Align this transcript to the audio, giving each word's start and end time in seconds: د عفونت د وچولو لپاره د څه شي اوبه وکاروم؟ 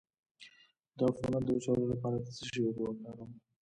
د 0.97 0.99
عفونت 1.09 1.41
د 1.45 1.49
وچولو 1.55 1.83
لپاره 1.93 2.17
د 2.19 2.27
څه 2.37 2.43
شي 2.51 2.59
اوبه 2.65 2.81
وکاروم؟ 2.85 3.31